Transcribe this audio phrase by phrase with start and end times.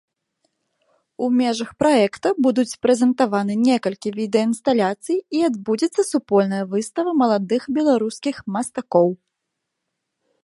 [1.25, 9.07] У межах праекта будуць прэзентаваны некалькі відэаінсталяцый і адбудзецца супольная выстава маладых беларускіх мастакоў.